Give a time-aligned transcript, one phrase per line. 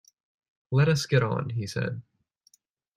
[0.71, 2.01] “Let us get on,” he said.